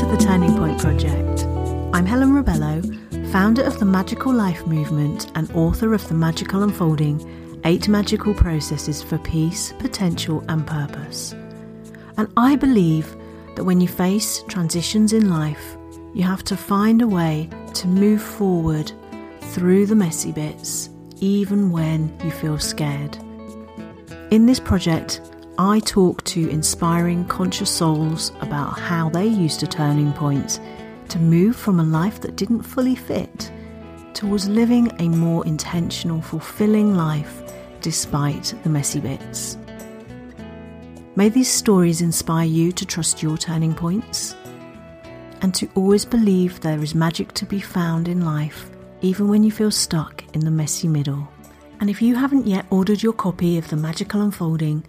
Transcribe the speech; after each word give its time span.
to 0.00 0.06
the 0.06 0.16
Turning 0.16 0.56
Point 0.56 0.80
Project. 0.80 1.44
I'm 1.92 2.06
Helen 2.06 2.32
Rebello, 2.32 2.80
founder 3.30 3.62
of 3.62 3.78
the 3.78 3.84
Magical 3.84 4.32
Life 4.32 4.66
Movement 4.66 5.30
and 5.34 5.50
author 5.52 5.92
of 5.92 6.08
The 6.08 6.14
Magical 6.14 6.62
Unfolding 6.62 7.60
Eight 7.66 7.86
Magical 7.86 8.32
Processes 8.32 9.02
for 9.02 9.18
Peace, 9.18 9.74
Potential, 9.78 10.42
and 10.48 10.66
Purpose. 10.66 11.34
And 12.16 12.32
I 12.38 12.56
believe 12.56 13.14
that 13.56 13.64
when 13.64 13.78
you 13.78 13.88
face 13.88 14.42
transitions 14.48 15.12
in 15.12 15.28
life, 15.28 15.76
you 16.14 16.22
have 16.22 16.44
to 16.44 16.56
find 16.56 17.02
a 17.02 17.06
way 17.06 17.50
to 17.74 17.86
move 17.86 18.22
forward 18.22 18.90
through 19.52 19.84
the 19.84 19.96
messy 19.96 20.32
bits, 20.32 20.88
even 21.20 21.70
when 21.70 22.18
you 22.24 22.30
feel 22.30 22.58
scared. 22.58 23.18
In 24.30 24.46
this 24.46 24.60
project, 24.60 25.20
I 25.62 25.80
talk 25.80 26.24
to 26.24 26.48
inspiring 26.48 27.26
conscious 27.26 27.68
souls 27.68 28.32
about 28.40 28.78
how 28.78 29.10
they 29.10 29.26
used 29.26 29.62
a 29.62 29.66
turning 29.66 30.10
point 30.14 30.58
to 31.10 31.18
move 31.18 31.54
from 31.54 31.78
a 31.78 31.84
life 31.84 32.18
that 32.22 32.36
didn't 32.36 32.62
fully 32.62 32.94
fit 32.94 33.52
towards 34.14 34.48
living 34.48 34.90
a 34.98 35.10
more 35.10 35.46
intentional, 35.46 36.22
fulfilling 36.22 36.94
life 36.94 37.42
despite 37.82 38.54
the 38.62 38.70
messy 38.70 39.00
bits. 39.00 39.58
May 41.14 41.28
these 41.28 41.50
stories 41.50 42.00
inspire 42.00 42.46
you 42.46 42.72
to 42.72 42.86
trust 42.86 43.22
your 43.22 43.36
turning 43.36 43.74
points 43.74 44.34
and 45.42 45.54
to 45.56 45.68
always 45.74 46.06
believe 46.06 46.60
there 46.60 46.82
is 46.82 46.94
magic 46.94 47.34
to 47.34 47.44
be 47.44 47.60
found 47.60 48.08
in 48.08 48.24
life, 48.24 48.70
even 49.02 49.28
when 49.28 49.42
you 49.42 49.52
feel 49.52 49.70
stuck 49.70 50.24
in 50.34 50.40
the 50.40 50.50
messy 50.50 50.88
middle. 50.88 51.28
And 51.80 51.90
if 51.90 52.00
you 52.00 52.14
haven't 52.14 52.46
yet 52.46 52.64
ordered 52.70 53.02
your 53.02 53.12
copy 53.12 53.58
of 53.58 53.68
The 53.68 53.76
Magical 53.76 54.22
Unfolding, 54.22 54.84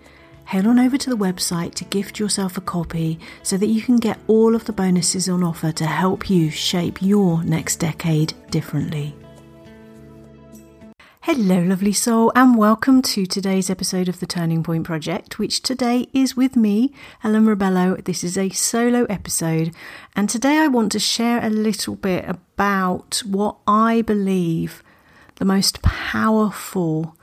head 0.46 0.66
on 0.66 0.80
over 0.80 0.98
to 0.98 1.10
the 1.10 1.18
website 1.18 1.74
to 1.76 1.86
gift 1.86 2.20
yourself 2.20 2.58
a 2.58 2.62
copy 2.62 3.20
so 3.44 3.58
that 3.58 3.68
you 3.68 3.82
can 3.82 3.98
get 3.98 4.20
all 4.28 4.56
of 4.56 4.66
the 4.66 4.74
bonuses 4.74 5.30
on 5.30 5.44
offer 5.44 5.72
to 5.72 5.86
help 5.86 6.30
you 6.30 6.50
shape 6.50 7.02
your 7.02 7.44
next 7.44 7.78
decade 7.78 8.34
differently. 8.50 9.16
Hello, 11.24 11.62
lovely 11.62 11.94
soul, 11.94 12.32
and 12.36 12.58
welcome 12.58 13.02
to 13.04 13.26
today's 13.28 13.70
episode 13.70 14.10
of 14.10 14.20
the 14.20 14.26
Turning 14.26 14.64
Point 14.64 14.86
Project, 14.86 15.38
which 15.38 15.62
today 15.62 16.08
is 16.14 16.36
with 16.36 16.56
me, 16.56 16.92
Helen 17.20 17.46
Rebello. 17.46 18.04
This 18.04 18.24
is 18.24 18.38
a 18.38 18.50
solo 18.50 19.06
episode, 19.06 19.74
and 20.16 20.28
today 20.28 20.58
I 20.58 20.68
want 20.68 20.92
to 20.94 21.00
share 21.00 21.42
a 21.42 21.50
little 21.50 21.96
bit 21.96 22.26
about 22.28 23.22
what 23.26 23.58
I 23.68 24.02
believe 24.02 24.84
the 25.36 25.46
most 25.46 25.82
powerful 25.82 27.16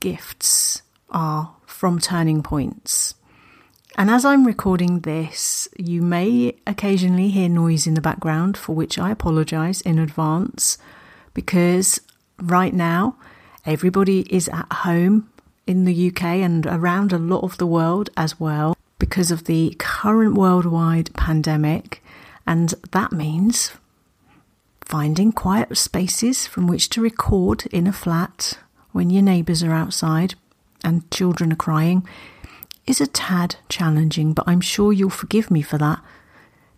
gifts 0.00 0.82
are 1.10 1.55
from 1.76 1.98
turning 1.98 2.42
points. 2.42 3.14
And 3.96 4.10
as 4.10 4.24
I'm 4.24 4.46
recording 4.46 5.00
this, 5.00 5.68
you 5.76 6.00
may 6.00 6.56
occasionally 6.66 7.28
hear 7.28 7.50
noise 7.50 7.86
in 7.86 7.92
the 7.92 8.00
background, 8.00 8.56
for 8.56 8.74
which 8.74 8.98
I 8.98 9.10
apologise 9.10 9.82
in 9.82 9.98
advance, 9.98 10.78
because 11.34 12.00
right 12.40 12.72
now 12.72 13.16
everybody 13.66 14.20
is 14.34 14.48
at 14.48 14.72
home 14.72 15.30
in 15.66 15.84
the 15.84 16.08
UK 16.08 16.22
and 16.24 16.66
around 16.66 17.12
a 17.12 17.18
lot 17.18 17.44
of 17.44 17.58
the 17.58 17.66
world 17.66 18.08
as 18.16 18.40
well 18.40 18.74
because 18.98 19.30
of 19.30 19.44
the 19.44 19.76
current 19.78 20.34
worldwide 20.34 21.12
pandemic. 21.12 22.02
And 22.46 22.72
that 22.92 23.12
means 23.12 23.72
finding 24.80 25.30
quiet 25.30 25.76
spaces 25.76 26.46
from 26.46 26.66
which 26.66 26.88
to 26.90 27.02
record 27.02 27.66
in 27.66 27.86
a 27.86 27.92
flat 27.92 28.58
when 28.92 29.10
your 29.10 29.22
neighbours 29.22 29.62
are 29.62 29.74
outside 29.74 30.36
and 30.86 31.10
children 31.10 31.52
are 31.52 31.56
crying 31.56 32.06
is 32.86 33.00
a 33.00 33.06
tad 33.06 33.56
challenging, 33.68 34.32
but 34.32 34.46
I'm 34.46 34.60
sure 34.60 34.92
you'll 34.92 35.10
forgive 35.10 35.50
me 35.50 35.60
for 35.60 35.76
that 35.78 36.00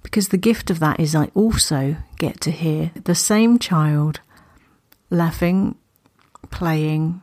because 0.02 0.28
the 0.28 0.38
gift 0.38 0.70
of 0.70 0.80
that 0.80 0.98
is 0.98 1.14
I 1.14 1.26
also 1.34 1.96
get 2.16 2.40
to 2.40 2.50
hear 2.50 2.90
the 3.04 3.14
same 3.14 3.58
child 3.58 4.20
laughing, 5.10 5.76
playing, 6.50 7.20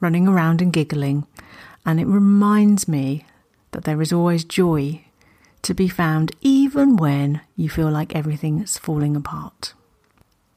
running 0.00 0.26
around 0.26 0.60
and 0.60 0.72
giggling, 0.72 1.26
and 1.84 2.00
it 2.00 2.06
reminds 2.06 2.88
me 2.88 3.24
that 3.70 3.84
there 3.84 4.02
is 4.02 4.12
always 4.12 4.44
joy 4.44 5.04
to 5.62 5.74
be 5.74 5.88
found 5.88 6.32
even 6.40 6.96
when 6.96 7.40
you 7.54 7.68
feel 7.68 7.90
like 7.90 8.14
everything's 8.14 8.76
falling 8.76 9.14
apart. 9.14 9.74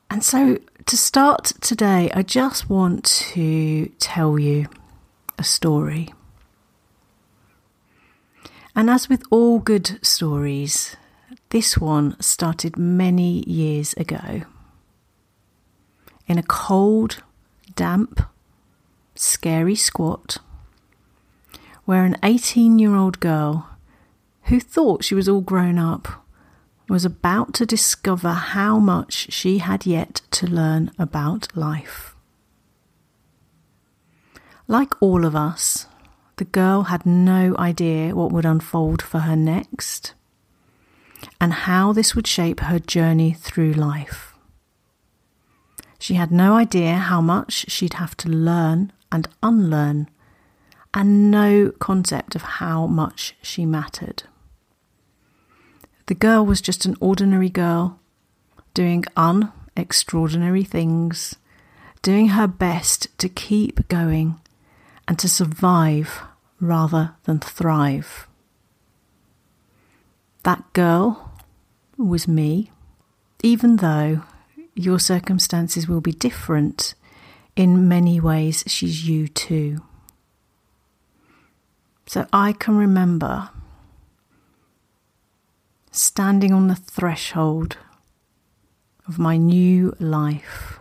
And 0.09 0.23
so, 0.23 0.57
to 0.87 0.97
start 0.97 1.53
today, 1.61 2.09
I 2.15 2.23
just 2.23 2.67
want 2.67 3.05
to 3.33 3.91
tell 3.99 4.39
you 4.39 4.67
a 5.39 5.43
story. 5.43 6.13
And 8.75 8.89
as 8.89 9.09
with 9.09 9.23
all 9.31 9.59
good 9.59 9.99
stories, 10.05 10.97
this 11.49 11.77
one 11.77 12.19
started 12.19 12.77
many 12.77 13.43
years 13.49 13.93
ago. 13.93 14.41
In 16.27 16.37
a 16.37 16.43
cold, 16.43 17.23
damp, 17.75 18.21
scary 19.15 19.75
squat, 19.75 20.37
where 21.85 22.03
an 22.03 22.17
18 22.21 22.77
year 22.77 22.95
old 22.95 23.19
girl 23.19 23.69
who 24.43 24.59
thought 24.59 25.03
she 25.03 25.15
was 25.15 25.29
all 25.29 25.41
grown 25.41 25.79
up 25.79 26.25
was 26.89 27.05
about 27.05 27.53
to 27.53 27.65
discover 27.65 28.33
how 28.33 28.77
much 28.77 29.31
she 29.31 29.59
had 29.59 29.85
yet 29.85 30.21
to 30.31 30.47
learn 30.47 30.91
about 30.99 31.55
life. 31.55 32.15
Like 34.71 35.01
all 35.01 35.25
of 35.25 35.35
us, 35.35 35.87
the 36.35 36.45
girl 36.45 36.83
had 36.83 37.03
no 37.03 37.55
idea 37.57 38.13
what 38.13 38.31
would 38.31 38.45
unfold 38.45 39.01
for 39.01 39.21
her 39.21 39.35
next 39.35 40.13
and 41.41 41.51
how 41.51 41.91
this 41.91 42.15
would 42.15 42.27
shape 42.27 42.59
her 42.59 42.77
journey 42.77 43.33
through 43.33 43.73
life. 43.73 44.35
She 45.97 46.13
had 46.13 46.31
no 46.31 46.53
idea 46.53 46.97
how 46.97 47.19
much 47.19 47.65
she'd 47.67 47.95
have 47.95 48.15
to 48.17 48.29
learn 48.29 48.93
and 49.11 49.27
unlearn, 49.41 50.07
and 50.93 51.31
no 51.31 51.71
concept 51.79 52.35
of 52.35 52.43
how 52.43 52.85
much 52.85 53.35
she 53.41 53.65
mattered. 53.65 54.21
The 56.05 56.13
girl 56.13 56.45
was 56.45 56.61
just 56.61 56.85
an 56.85 56.95
ordinary 56.99 57.49
girl, 57.49 57.99
doing 58.75 59.03
unextraordinary 59.17 60.67
things, 60.67 61.37
doing 62.03 62.29
her 62.29 62.45
best 62.45 63.07
to 63.17 63.27
keep 63.27 63.87
going 63.87 64.39
and 65.09 65.17
to 65.17 65.27
survive 65.27 66.21
rather 66.61 67.15
than 67.23 67.39
thrive. 67.39 68.27
That 70.43 70.71
girl 70.73 71.33
was 71.97 72.27
me, 72.27 72.71
even 73.41 73.77
though 73.77 74.21
your 74.75 74.99
circumstances 74.99 75.87
will 75.87 75.99
be 75.99 76.11
different. 76.11 76.93
In 77.55 77.87
many 77.87 78.19
ways, 78.19 78.63
she's 78.67 79.09
you 79.09 79.27
too. 79.27 79.81
So 82.05 82.27
I 82.31 82.53
can 82.53 82.77
remember 82.77 83.49
standing 85.91 86.53
on 86.53 86.67
the 86.67 86.75
threshold 86.75 87.77
of 89.07 89.17
my 89.17 89.37
new 89.37 89.95
life 89.99 90.78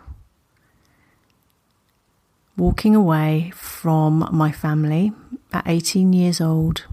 walking 2.59 2.93
away 2.93 3.51
from 3.55 4.27
my 4.31 4.51
family 4.51 5.13
at 5.53 5.63
18 5.65 6.11
years 6.11 6.41
old 6.41 6.85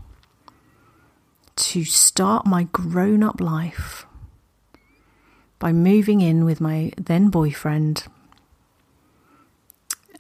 to 1.57 1.85
start 1.85 2.47
my 2.47 2.65
grown 2.73 3.23
up 3.23 3.41
life 3.41 4.07
by 5.59 5.73
moving 5.73 6.21
in 6.21 6.45
with 6.45 6.61
my 6.61 6.93
then 6.97 7.29
boyfriend 7.29 8.05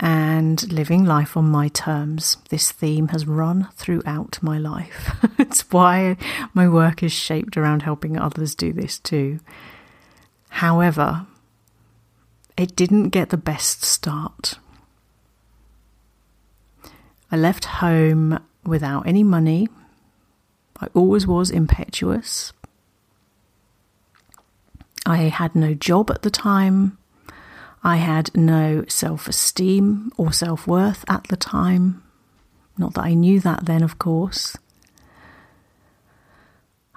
and 0.00 0.72
living 0.72 1.04
life 1.04 1.36
on 1.36 1.44
my 1.44 1.68
terms. 1.68 2.38
This 2.48 2.72
theme 2.72 3.08
has 3.08 3.26
run 3.26 3.68
throughout 3.74 4.42
my 4.42 4.58
life. 4.58 5.14
it's 5.38 5.70
why 5.70 6.16
my 6.54 6.68
work 6.68 7.02
is 7.02 7.12
shaped 7.12 7.56
around 7.56 7.82
helping 7.82 8.18
others 8.18 8.54
do 8.54 8.72
this 8.72 8.98
too. 8.98 9.38
However, 10.48 11.26
it 12.56 12.74
didn't 12.74 13.10
get 13.10 13.28
the 13.28 13.36
best 13.36 13.84
start. 13.84 14.58
I 17.36 17.38
left 17.38 17.66
home 17.66 18.42
without 18.64 19.06
any 19.06 19.22
money. 19.22 19.68
I 20.80 20.86
always 20.94 21.26
was 21.26 21.50
impetuous. 21.50 22.54
I 25.04 25.18
had 25.24 25.54
no 25.54 25.74
job 25.74 26.10
at 26.10 26.22
the 26.22 26.30
time. 26.30 26.96
I 27.84 27.96
had 27.96 28.34
no 28.34 28.86
self 28.88 29.28
esteem 29.28 30.12
or 30.16 30.32
self 30.32 30.66
worth 30.66 31.04
at 31.10 31.24
the 31.24 31.36
time. 31.36 32.02
Not 32.78 32.94
that 32.94 33.04
I 33.04 33.12
knew 33.12 33.38
that 33.40 33.66
then, 33.66 33.82
of 33.82 33.98
course. 33.98 34.56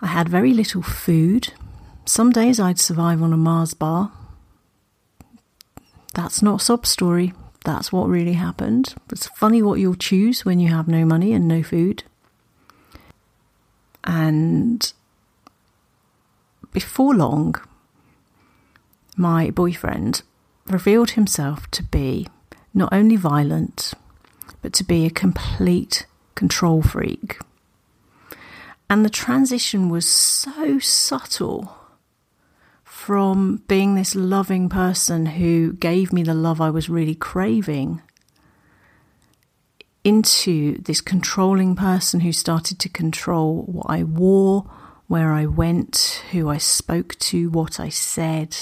I 0.01 0.07
had 0.07 0.29
very 0.29 0.53
little 0.53 0.81
food. 0.81 1.51
Some 2.05 2.31
days 2.31 2.61
I'd 2.61 2.79
survive 2.79 3.21
on 3.21 3.33
a 3.33 3.37
Mars 3.37 3.73
bar. 3.73 4.13
That's 6.13 6.41
not 6.41 6.61
sob 6.61 6.85
story. 6.85 7.33
That's 7.69 7.91
what 7.91 8.09
really 8.09 8.33
happened. 8.33 8.95
It's 9.11 9.27
funny 9.27 9.61
what 9.61 9.79
you'll 9.79 9.93
choose 9.93 10.43
when 10.43 10.59
you 10.59 10.69
have 10.69 10.87
no 10.87 11.05
money 11.05 11.33
and 11.33 11.47
no 11.47 11.61
food. 11.61 12.01
And 14.03 14.91
before 16.73 17.13
long, 17.13 17.53
my 19.15 19.51
boyfriend 19.51 20.23
revealed 20.65 21.11
himself 21.11 21.69
to 21.69 21.83
be 21.83 22.27
not 22.73 22.91
only 22.91 23.15
violent, 23.15 23.93
but 24.63 24.73
to 24.73 24.83
be 24.83 25.05
a 25.05 25.11
complete 25.11 26.07
control 26.33 26.81
freak. 26.81 27.37
And 28.89 29.05
the 29.05 29.11
transition 29.11 29.89
was 29.89 30.07
so 30.07 30.79
subtle 30.79 31.77
from 33.09 33.63
being 33.67 33.95
this 33.95 34.13
loving 34.13 34.69
person 34.69 35.25
who 35.25 35.73
gave 35.73 36.13
me 36.13 36.21
the 36.21 36.35
love 36.35 36.61
I 36.61 36.69
was 36.69 36.91
really 36.91 37.15
craving 37.15 38.03
into 40.03 40.77
this 40.77 41.01
controlling 41.01 41.75
person 41.75 42.19
who 42.19 42.31
started 42.31 42.77
to 42.77 42.87
control 42.87 43.63
what 43.63 43.87
I 43.89 44.03
wore, 44.03 44.69
where 45.07 45.33
I 45.33 45.47
went, 45.47 46.21
who 46.29 46.49
I 46.49 46.59
spoke 46.59 47.17
to, 47.17 47.49
what 47.49 47.79
I 47.79 47.89
said, 47.89 48.55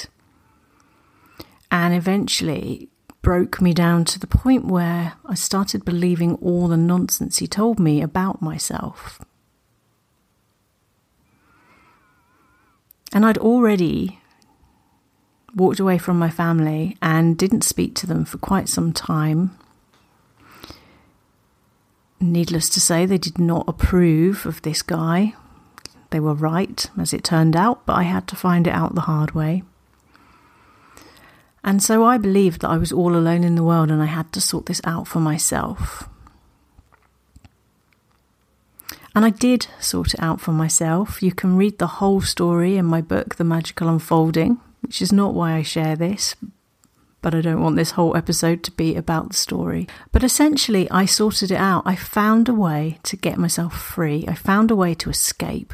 and 1.69 1.93
eventually 1.93 2.87
broke 3.21 3.59
me 3.59 3.73
down 3.73 4.05
to 4.05 4.17
the 4.17 4.27
point 4.27 4.63
where 4.63 5.15
I 5.25 5.35
started 5.35 5.83
believing 5.83 6.35
all 6.35 6.69
the 6.69 6.77
nonsense 6.77 7.39
he 7.39 7.47
told 7.47 7.81
me 7.81 8.01
about 8.01 8.41
myself. 8.41 9.19
And 13.11 13.25
I'd 13.25 13.37
already 13.37 14.21
walked 15.57 15.79
away 15.79 15.97
from 15.97 16.17
my 16.17 16.29
family 16.29 16.95
and 17.01 17.37
didn't 17.37 17.63
speak 17.63 17.95
to 17.95 18.07
them 18.07 18.23
for 18.23 18.37
quite 18.37 18.69
some 18.69 18.93
time 18.93 19.57
Needless 22.19 22.69
to 22.69 22.81
say, 22.81 23.05
they 23.05 23.19
did 23.19 23.37
not 23.37 23.65
approve 23.67 24.45
of 24.45 24.61
this 24.63 24.81
guy. 24.81 25.35
They 26.09 26.19
were 26.19 26.33
right, 26.33 26.89
as 26.97 27.13
it 27.13 27.23
turned 27.23 27.55
out, 27.55 27.85
but 27.85 27.93
I 27.93 28.03
had 28.03 28.27
to 28.29 28.35
find 28.35 28.65
it 28.65 28.71
out 28.71 28.95
the 28.95 29.01
hard 29.01 29.31
way. 29.31 29.63
And 31.63 31.83
so 31.83 32.03
I 32.03 32.17
believed 32.17 32.61
that 32.61 32.69
I 32.69 32.77
was 32.77 32.91
all 32.91 33.15
alone 33.15 33.43
in 33.43 33.55
the 33.55 33.63
world 33.63 33.91
and 33.91 34.01
I 34.01 34.05
had 34.05 34.31
to 34.33 34.41
sort 34.41 34.65
this 34.65 34.81
out 34.83 35.07
for 35.07 35.19
myself. 35.19 36.09
And 39.13 39.25
I 39.25 39.29
did 39.29 39.67
sort 39.79 40.13
it 40.13 40.21
out 40.21 40.39
for 40.39 40.53
myself. 40.53 41.21
You 41.21 41.33
can 41.33 41.57
read 41.57 41.77
the 41.77 41.87
whole 41.87 42.21
story 42.21 42.77
in 42.77 42.85
my 42.85 43.01
book, 43.01 43.35
The 43.35 43.43
Magical 43.43 43.89
Unfolding, 43.89 44.59
which 44.81 45.01
is 45.01 45.11
not 45.11 45.33
why 45.33 45.53
I 45.53 45.61
share 45.61 45.95
this, 45.95 46.35
but 47.21 47.33
I 47.33 47.41
don't 47.41 47.61
want 47.61 47.75
this 47.75 47.91
whole 47.91 48.15
episode 48.15 48.63
to 48.63 48.71
be 48.71 48.95
about 48.95 49.29
the 49.29 49.35
story. 49.35 49.87
But 50.11 50.23
essentially, 50.23 50.89
I 50.89 51.05
sorted 51.05 51.51
it 51.51 51.57
out. 51.57 51.83
I 51.85 51.95
found 51.95 52.47
a 52.47 52.53
way 52.53 52.99
to 53.03 53.17
get 53.17 53.37
myself 53.37 53.79
free, 53.79 54.25
I 54.27 54.33
found 54.33 54.71
a 54.71 54.75
way 54.75 54.93
to 54.95 55.09
escape. 55.09 55.73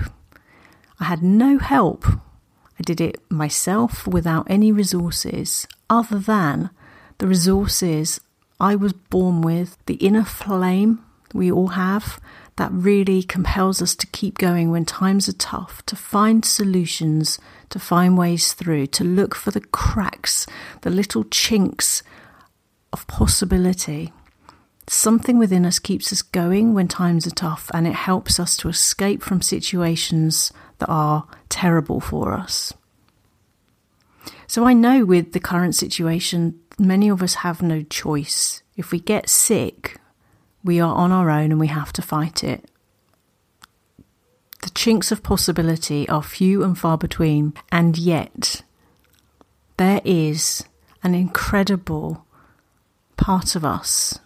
I 1.00 1.06
had 1.06 1.22
no 1.22 1.58
help. 1.58 2.06
I 2.08 2.84
did 2.84 3.02
it 3.02 3.20
myself 3.30 4.08
without 4.08 4.48
any 4.50 4.72
resources 4.72 5.68
other 5.90 6.18
than 6.18 6.70
the 7.18 7.28
resources 7.28 8.20
I 8.60 8.76
was 8.76 8.94
born 8.94 9.42
with, 9.42 9.78
the 9.86 9.96
inner 9.96 10.24
flame 10.24 11.04
we 11.34 11.52
all 11.52 11.70
have 11.70 12.20
that 12.58 12.72
really 12.72 13.24
compels 13.24 13.82
us 13.82 13.96
to 13.96 14.08
keep 14.08 14.38
going 14.38 14.70
when 14.70 14.86
times 14.86 15.28
are 15.28 15.34
tough, 15.34 15.84
to 15.88 15.96
find 15.96 16.46
solutions, 16.46 17.40
to 17.70 17.80
find 17.80 18.18
ways 18.18 18.54
through, 18.54 18.88
to 18.88 19.04
look 19.04 19.34
for 19.34 19.52
the 19.52 19.62
cracks, 19.62 20.46
the 20.82 20.90
little 20.90 21.24
chinks 21.26 22.04
of 22.92 23.08
possibility. 23.08 24.14
Something 24.88 25.40
within 25.40 25.66
us 25.66 25.80
keeps 25.80 26.12
us 26.14 26.22
going 26.22 26.74
when 26.74 26.88
times 26.88 27.26
are 27.26 27.32
tough 27.32 27.72
and 27.74 27.88
it 27.88 27.96
helps 27.96 28.40
us 28.40 28.56
to 28.58 28.70
escape 28.70 29.24
from 29.24 29.42
situations 29.42 30.52
that 30.78 30.90
are 30.90 31.26
terrible 31.50 32.00
for 32.00 32.34
us. 32.34 32.74
So 34.46 34.66
I 34.66 34.74
know 34.74 35.06
with 35.06 35.32
the 35.32 35.40
current 35.40 35.74
situation, 35.74 36.60
many 36.78 37.10
of 37.10 37.24
us 37.24 37.36
have 37.36 37.62
no 37.62 37.82
choice. 37.82 38.62
If 38.76 38.92
we 38.92 39.00
get 39.00 39.30
sick, 39.30 39.98
we 40.64 40.80
are 40.80 40.94
on 40.94 41.12
our 41.12 41.30
own 41.30 41.52
and 41.52 41.60
we 41.60 41.68
have 41.68 41.94
to 41.94 42.02
fight 42.02 42.44
it. 42.44 42.70
The 44.62 44.70
chinks 44.70 45.12
of 45.12 45.24
possibility 45.24 46.08
are 46.08 46.24
few 46.24 46.64
and 46.64 46.78
far 46.78 46.98
between, 46.98 47.54
and 47.72 47.98
yet 47.98 48.64
there 49.78 50.02
is 50.06 50.64
an 51.04 51.14
incredible 51.14 52.26
part 53.18 53.56
of 53.56 53.66
us 53.66 54.20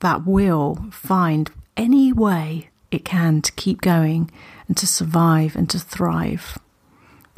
that 0.00 0.26
will 0.26 0.86
find 0.90 1.50
any 1.76 2.12
way 2.12 2.68
it 2.90 3.04
can 3.04 3.40
to 3.42 3.52
keep 3.52 3.80
going 3.80 4.30
and 4.68 4.76
to 4.76 4.86
survive 4.86 5.56
and 5.56 5.68
to 5.70 5.78
thrive 5.78 6.58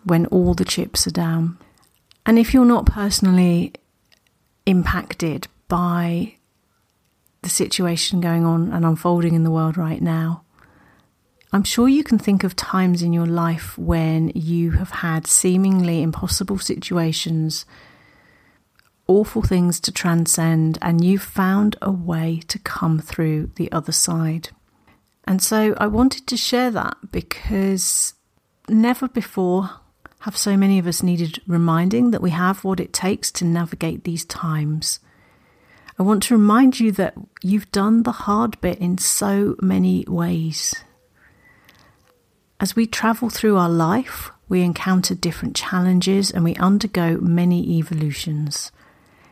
when 0.05 0.26
all 0.26 0.55
the 0.55 0.64
chips 0.64 1.06
are 1.06 1.12
down. 1.12 1.58
And 2.25 2.38
if 2.38 2.52
you're 2.52 2.64
not 2.64 2.87
personally 2.87 3.73
impacted 4.67 5.46
by 5.69 6.34
the 7.47 7.51
situation 7.51 8.21
going 8.21 8.45
on 8.45 8.73
and 8.73 8.85
unfolding 8.85 9.33
in 9.33 9.45
the 9.45 9.53
world 9.53 9.77
right 9.77 10.03
now, 10.03 10.43
I'm 11.53 11.63
sure 11.63 11.89
you 11.89 12.03
can 12.03 12.19
think 12.19 12.43
of 12.43 12.57
times 12.57 13.03
in 13.03 13.13
your 13.13 13.25
life 13.25 13.79
when 13.79 14.33
you 14.35 14.73
have 14.73 14.91
had 14.91 15.29
seemingly 15.29 16.03
impossible 16.03 16.59
situations, 16.59 17.65
awful 19.07 19.43
things 19.43 19.79
to 19.81 19.93
transcend, 19.93 20.77
and 20.83 21.05
you've 21.05 21.23
found 21.23 21.77
a 21.81 21.93
way 21.93 22.41
to 22.49 22.59
come 22.59 22.99
through 22.99 23.53
the 23.55 23.71
other 23.71 23.93
side. 23.93 24.49
And 25.25 25.41
so 25.41 25.77
I 25.79 25.87
wanted 25.87 26.27
to 26.27 26.37
share 26.37 26.73
that 26.73 26.97
because 27.13 28.15
never 28.69 29.07
before 29.07 29.71
have 30.21 30.37
so 30.37 30.57
many 30.57 30.81
of 30.81 30.89
us 30.89 31.01
needed 31.01 31.41
reminding 31.47 32.11
that 32.11 32.23
we 32.23 32.31
have 32.31 32.65
what 32.65 32.81
it 32.81 32.93
takes 32.93 33.31
to 33.31 33.45
navigate 33.45 34.03
these 34.03 34.25
times. 34.25 34.99
I 35.99 36.03
want 36.03 36.23
to 36.25 36.35
remind 36.35 36.79
you 36.79 36.93
that 36.93 37.15
you've 37.43 37.73
done 37.73 38.03
the 38.03 38.13
hard 38.13 38.61
bit 38.61 38.79
in 38.79 38.99
so 38.99 39.57
many 39.63 40.05
ways. 40.07 40.75
As 42.61 42.77
we 42.77 42.87
travel 42.87 43.31
through 43.31 43.57
our 43.57 43.71
life, 43.71 44.31
we 44.49 44.61
encounter 44.61 45.15
different 45.15 45.57
challenges 45.57 46.31
and 46.31 46.45
we 46.45 46.55
undergo 46.57 47.19
many 47.19 47.79
evolutions, 47.79 48.73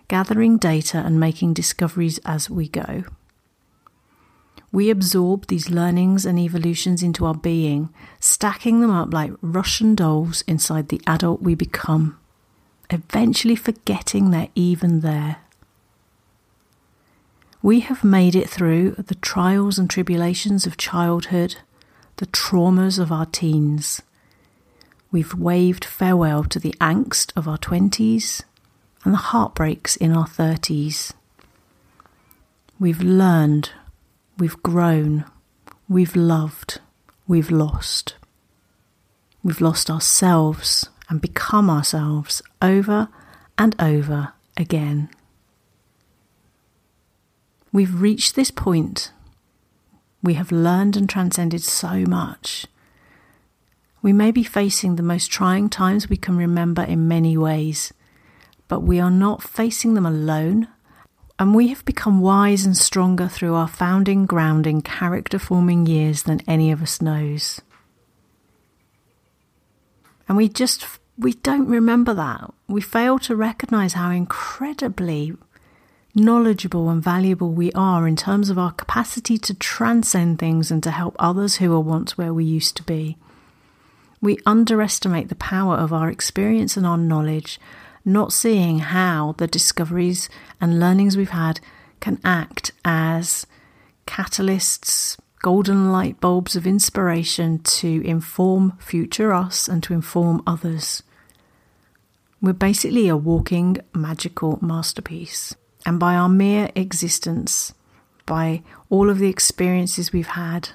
gathering 0.08 0.56
data 0.56 0.98
and 0.98 1.20
making 1.20 1.52
discoveries 1.52 2.18
as 2.24 2.48
we 2.48 2.68
go. 2.68 3.04
We 4.72 4.90
absorb 4.90 5.46
these 5.46 5.70
learnings 5.70 6.24
and 6.26 6.38
evolutions 6.38 7.02
into 7.02 7.26
our 7.26 7.34
being, 7.34 7.90
stacking 8.20 8.80
them 8.80 8.90
up 8.90 9.12
like 9.12 9.32
Russian 9.40 9.94
dolls 9.94 10.42
inside 10.48 10.88
the 10.88 11.00
adult 11.06 11.42
we 11.42 11.54
become, 11.54 12.18
eventually 12.90 13.54
forgetting 13.54 14.30
they're 14.30 14.48
even 14.54 15.00
there. 15.00 15.43
We 17.64 17.80
have 17.80 18.04
made 18.04 18.34
it 18.34 18.50
through 18.50 18.90
the 18.90 19.14
trials 19.14 19.78
and 19.78 19.88
tribulations 19.88 20.66
of 20.66 20.76
childhood, 20.76 21.56
the 22.16 22.26
traumas 22.26 22.98
of 22.98 23.10
our 23.10 23.24
teens. 23.24 24.02
We've 25.10 25.32
waved 25.32 25.82
farewell 25.82 26.44
to 26.44 26.58
the 26.58 26.74
angst 26.78 27.32
of 27.34 27.48
our 27.48 27.56
20s 27.56 28.42
and 29.02 29.14
the 29.14 29.32
heartbreaks 29.32 29.96
in 29.96 30.12
our 30.12 30.26
30s. 30.26 31.14
We've 32.78 33.00
learned, 33.00 33.70
we've 34.36 34.62
grown, 34.62 35.24
we've 35.88 36.14
loved, 36.14 36.80
we've 37.26 37.50
lost. 37.50 38.16
We've 39.42 39.62
lost 39.62 39.88
ourselves 39.88 40.90
and 41.08 41.18
become 41.18 41.70
ourselves 41.70 42.42
over 42.60 43.08
and 43.56 43.74
over 43.80 44.34
again. 44.54 45.08
We've 47.74 48.00
reached 48.00 48.36
this 48.36 48.52
point. 48.52 49.10
We 50.22 50.34
have 50.34 50.52
learned 50.52 50.96
and 50.96 51.10
transcended 51.10 51.64
so 51.64 52.04
much. 52.06 52.66
We 54.00 54.12
may 54.12 54.30
be 54.30 54.44
facing 54.44 54.94
the 54.94 55.02
most 55.02 55.28
trying 55.28 55.70
times 55.70 56.08
we 56.08 56.16
can 56.16 56.36
remember 56.36 56.84
in 56.84 57.08
many 57.08 57.36
ways, 57.36 57.92
but 58.68 58.84
we 58.84 59.00
are 59.00 59.10
not 59.10 59.42
facing 59.42 59.94
them 59.94 60.06
alone, 60.06 60.68
and 61.36 61.52
we 61.52 61.66
have 61.66 61.84
become 61.84 62.20
wise 62.20 62.64
and 62.64 62.76
stronger 62.76 63.26
through 63.26 63.56
our 63.56 63.66
founding, 63.66 64.24
grounding, 64.24 64.80
character 64.80 65.40
forming 65.40 65.84
years 65.84 66.22
than 66.22 66.42
any 66.46 66.70
of 66.70 66.80
us 66.80 67.02
knows. 67.02 67.60
And 70.28 70.36
we 70.36 70.48
just 70.48 70.86
we 71.18 71.32
don't 71.32 71.66
remember 71.66 72.14
that. 72.14 72.54
We 72.68 72.80
fail 72.80 73.18
to 73.18 73.34
recognize 73.34 73.94
how 73.94 74.10
incredibly 74.10 75.32
knowledgeable 76.14 76.88
and 76.88 77.02
valuable 77.02 77.50
we 77.50 77.72
are 77.72 78.06
in 78.06 78.14
terms 78.14 78.48
of 78.48 78.58
our 78.58 78.72
capacity 78.72 79.36
to 79.36 79.54
transcend 79.54 80.38
things 80.38 80.70
and 80.70 80.82
to 80.82 80.90
help 80.90 81.16
others 81.18 81.56
who 81.56 81.74
are 81.74 81.80
once 81.80 82.16
where 82.16 82.32
we 82.32 82.44
used 82.44 82.76
to 82.76 82.82
be. 82.84 83.16
We 84.20 84.38
underestimate 84.46 85.28
the 85.28 85.34
power 85.34 85.74
of 85.76 85.92
our 85.92 86.08
experience 86.08 86.76
and 86.76 86.86
our 86.86 86.96
knowledge, 86.96 87.60
not 88.04 88.32
seeing 88.32 88.78
how 88.78 89.34
the 89.38 89.46
discoveries 89.46 90.28
and 90.60 90.78
learnings 90.78 91.16
we've 91.16 91.30
had 91.30 91.60
can 92.00 92.20
act 92.24 92.70
as 92.84 93.46
catalysts, 94.06 95.18
golden 95.42 95.90
light 95.90 96.20
bulbs 96.20 96.54
of 96.54 96.66
inspiration 96.66 97.58
to 97.58 98.02
inform 98.06 98.78
future 98.78 99.32
us 99.32 99.68
and 99.68 99.82
to 99.82 99.92
inform 99.92 100.42
others. 100.46 101.02
We're 102.40 102.52
basically 102.52 103.08
a 103.08 103.16
walking 103.16 103.78
magical 103.94 104.58
masterpiece. 104.62 105.54
And 105.86 106.00
by 106.00 106.14
our 106.14 106.28
mere 106.28 106.70
existence, 106.74 107.74
by 108.26 108.62
all 108.88 109.10
of 109.10 109.18
the 109.18 109.28
experiences 109.28 110.12
we've 110.12 110.28
had, 110.28 110.70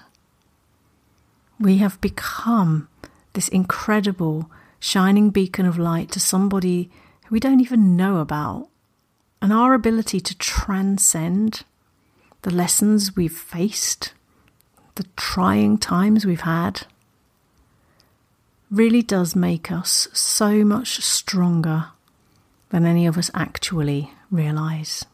we 1.59 1.77
have 1.77 1.99
become 1.99 2.87
this 3.33 3.49
incredible 3.49 4.49
shining 4.79 5.29
beacon 5.29 5.65
of 5.65 5.77
light 5.77 6.11
to 6.11 6.19
somebody 6.19 6.89
who 7.25 7.33
we 7.33 7.39
don't 7.39 7.59
even 7.59 7.95
know 7.95 8.17
about. 8.17 8.69
And 9.41 9.51
our 9.53 9.73
ability 9.73 10.19
to 10.21 10.37
transcend 10.37 11.63
the 12.41 12.51
lessons 12.51 13.15
we've 13.15 13.35
faced, 13.37 14.13
the 14.95 15.05
trying 15.15 15.77
times 15.77 16.25
we've 16.25 16.41
had, 16.41 16.85
really 18.69 19.01
does 19.01 19.35
make 19.35 19.71
us 19.71 20.07
so 20.13 20.63
much 20.63 21.01
stronger 21.01 21.87
than 22.69 22.85
any 22.85 23.05
of 23.07 23.17
us 23.17 23.31
actually 23.33 24.11
realize. 24.31 25.05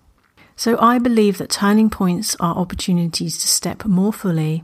So 0.55 0.79
I 0.79 0.99
believe 0.99 1.37
that 1.37 1.49
turning 1.49 1.89
points 1.89 2.35
are 2.39 2.55
opportunities 2.55 3.37
to 3.39 3.47
step 3.47 3.85
more 3.85 4.13
fully 4.13 4.63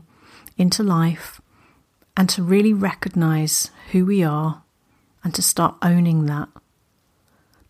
into 0.56 0.82
life 0.82 1.40
and 2.16 2.28
to 2.30 2.42
really 2.42 2.72
recognize 2.72 3.70
who 3.92 4.06
we 4.06 4.22
are 4.22 4.62
and 5.24 5.34
to 5.34 5.42
start 5.42 5.76
owning 5.82 6.26
that. 6.26 6.48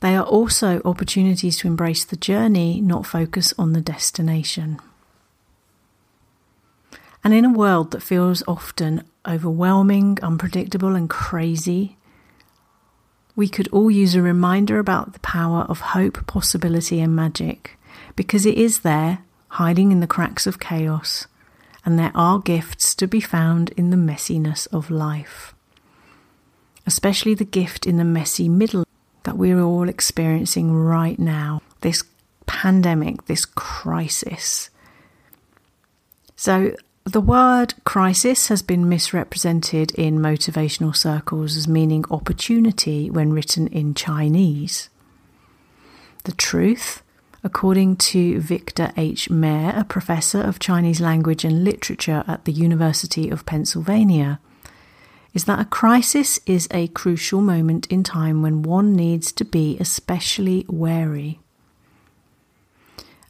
They 0.00 0.16
are 0.16 0.24
also 0.24 0.80
opportunities 0.84 1.58
to 1.58 1.68
embrace 1.68 2.04
the 2.04 2.16
journey, 2.16 2.80
not 2.80 3.06
focus 3.06 3.54
on 3.56 3.72
the 3.72 3.80
destination. 3.80 4.80
And 7.22 7.32
in 7.32 7.44
a 7.44 7.52
world 7.52 7.92
that 7.92 8.02
feels 8.02 8.42
often 8.48 9.04
overwhelming, 9.26 10.18
unpredictable, 10.22 10.96
and 10.96 11.08
crazy, 11.08 11.96
we 13.34 13.48
could 13.48 13.68
all 13.68 13.90
use 13.90 14.14
a 14.14 14.22
reminder 14.22 14.78
about 14.78 15.12
the 15.12 15.20
power 15.20 15.62
of 15.62 15.80
hope, 15.80 16.26
possibility, 16.26 17.00
and 17.00 17.16
magic, 17.16 17.78
because 18.14 18.44
it 18.44 18.56
is 18.56 18.80
there, 18.80 19.20
hiding 19.48 19.92
in 19.92 20.00
the 20.00 20.06
cracks 20.06 20.46
of 20.46 20.60
chaos, 20.60 21.26
and 21.84 21.98
there 21.98 22.12
are 22.14 22.38
gifts 22.38 22.94
to 22.94 23.06
be 23.06 23.20
found 23.20 23.70
in 23.70 23.90
the 23.90 23.96
messiness 23.96 24.66
of 24.72 24.90
life. 24.90 25.54
Especially 26.86 27.34
the 27.34 27.44
gift 27.44 27.86
in 27.86 27.96
the 27.96 28.04
messy 28.04 28.48
middle 28.48 28.84
that 29.24 29.36
we're 29.36 29.60
all 29.60 29.88
experiencing 29.88 30.72
right 30.72 31.18
now 31.18 31.62
this 31.80 32.02
pandemic, 32.46 33.26
this 33.26 33.44
crisis. 33.44 34.68
So, 36.36 36.74
the 37.04 37.20
word 37.20 37.74
crisis 37.84 38.46
has 38.48 38.62
been 38.62 38.88
misrepresented 38.88 39.90
in 39.92 40.18
motivational 40.18 40.94
circles 40.94 41.56
as 41.56 41.66
meaning 41.66 42.04
opportunity 42.10 43.10
when 43.10 43.32
written 43.32 43.66
in 43.68 43.92
Chinese. 43.92 44.88
The 46.24 46.32
truth, 46.32 47.02
according 47.42 47.96
to 47.96 48.40
Victor 48.40 48.92
H. 48.96 49.28
Mair, 49.28 49.74
a 49.76 49.84
professor 49.84 50.40
of 50.40 50.60
Chinese 50.60 51.00
language 51.00 51.44
and 51.44 51.64
literature 51.64 52.22
at 52.28 52.44
the 52.44 52.52
University 52.52 53.28
of 53.28 53.46
Pennsylvania, 53.46 54.38
is 55.34 55.44
that 55.46 55.58
a 55.58 55.64
crisis 55.64 56.38
is 56.46 56.68
a 56.70 56.86
crucial 56.88 57.40
moment 57.40 57.86
in 57.88 58.04
time 58.04 58.42
when 58.42 58.62
one 58.62 58.94
needs 58.94 59.32
to 59.32 59.44
be 59.44 59.76
especially 59.80 60.64
wary. 60.68 61.40